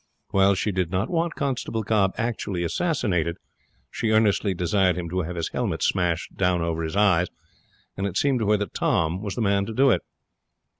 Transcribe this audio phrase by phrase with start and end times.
[0.31, 3.37] While she did not want Constable Cobb actually assassinated,
[3.91, 7.27] she earnestly desired him to have his helmet smashed down over his eyes;
[7.95, 10.01] and it seemed to her that Tom was the man to do it.